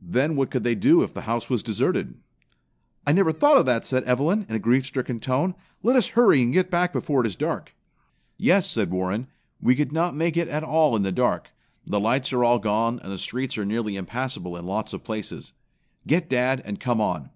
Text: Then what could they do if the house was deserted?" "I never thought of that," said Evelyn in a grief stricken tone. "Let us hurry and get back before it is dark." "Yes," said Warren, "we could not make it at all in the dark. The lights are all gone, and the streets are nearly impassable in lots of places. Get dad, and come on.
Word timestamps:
Then 0.00 0.36
what 0.36 0.50
could 0.50 0.62
they 0.62 0.74
do 0.74 1.02
if 1.02 1.12
the 1.12 1.20
house 1.28 1.50
was 1.50 1.62
deserted?" 1.62 2.14
"I 3.06 3.12
never 3.12 3.30
thought 3.30 3.58
of 3.58 3.66
that," 3.66 3.84
said 3.84 4.04
Evelyn 4.04 4.46
in 4.48 4.54
a 4.54 4.58
grief 4.58 4.86
stricken 4.86 5.20
tone. 5.20 5.54
"Let 5.82 5.96
us 5.96 6.06
hurry 6.16 6.40
and 6.40 6.50
get 6.50 6.70
back 6.70 6.94
before 6.94 7.20
it 7.22 7.26
is 7.26 7.36
dark." 7.36 7.74
"Yes," 8.38 8.70
said 8.70 8.90
Warren, 8.90 9.26
"we 9.60 9.76
could 9.76 9.92
not 9.92 10.16
make 10.16 10.38
it 10.38 10.48
at 10.48 10.62
all 10.64 10.96
in 10.96 11.02
the 11.02 11.12
dark. 11.12 11.50
The 11.86 12.00
lights 12.00 12.32
are 12.32 12.42
all 12.42 12.58
gone, 12.58 13.00
and 13.02 13.12
the 13.12 13.18
streets 13.18 13.58
are 13.58 13.66
nearly 13.66 13.96
impassable 13.96 14.56
in 14.56 14.64
lots 14.64 14.94
of 14.94 15.04
places. 15.04 15.52
Get 16.06 16.30
dad, 16.30 16.62
and 16.64 16.80
come 16.80 17.02
on. 17.02 17.28